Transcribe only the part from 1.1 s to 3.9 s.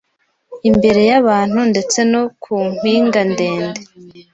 yabantu Ndetse no ku mpinga ndende